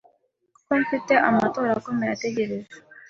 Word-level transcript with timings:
kuko 0.53 0.71
mfite 0.83 1.13
amatora 1.29 1.69
akomeye 1.77 2.11
ategereje 2.15 2.73